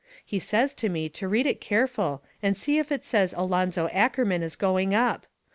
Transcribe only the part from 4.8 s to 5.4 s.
up.